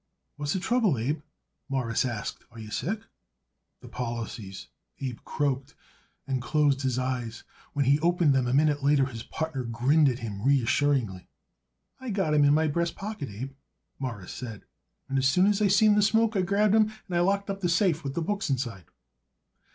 "What's 0.35 0.53
the 0.53 0.59
trouble, 0.59 0.97
Abe?" 0.97 1.21
Morris 1.69 2.05
asked. 2.05 2.43
"Are 2.49 2.57
you 2.57 2.71
sick?" 2.71 3.01
"The 3.81 3.87
policies!" 3.87 4.67
Abe 4.99 5.19
croaked, 5.25 5.75
and 6.25 6.41
closed 6.41 6.81
his 6.81 6.97
eyes. 6.97 7.43
When 7.73 7.85
he 7.85 7.99
opened 7.99 8.33
them 8.33 8.47
a 8.47 8.51
minute 8.55 8.81
later 8.81 9.05
his 9.05 9.21
partner 9.21 9.63
grinned 9.63 10.09
at 10.09 10.17
him 10.17 10.41
reassuringly. 10.41 11.27
"I 11.99 12.09
got 12.09 12.33
'em 12.33 12.45
in 12.45 12.55
my 12.55 12.67
breast 12.67 12.95
pocket, 12.95 13.29
Abe," 13.29 13.53
Morris 13.99 14.31
said. 14.33 14.63
"As 15.15 15.27
soon 15.27 15.45
as 15.45 15.61
I 15.61 15.67
seen 15.67 15.93
the 15.93 16.01
smoke 16.01 16.35
I 16.35 16.41
grabbed 16.41 16.73
'em, 16.73 16.91
and 17.07 17.15
I 17.15 17.19
locked 17.19 17.51
up 17.51 17.61
the 17.61 17.69
safe 17.69 18.03
with 18.03 18.15
the 18.15 18.23
books 18.23 18.49
inside." 18.49 18.85